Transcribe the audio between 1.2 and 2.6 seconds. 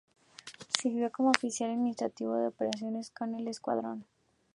Oficial Administrativo y de